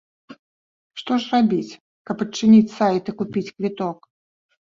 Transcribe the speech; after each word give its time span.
Што 1.01 1.17
ж 1.25 1.33
рабіць, 1.33 1.75
каб 2.09 2.17
адчыніць 2.25 2.73
сайт 2.77 3.03
і 3.13 3.15
купіць 3.19 3.47
квіток? 3.55 3.97